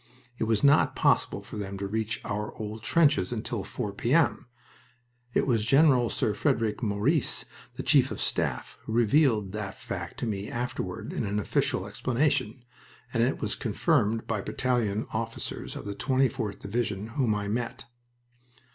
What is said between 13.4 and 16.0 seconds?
was confirmed by battalion officers of the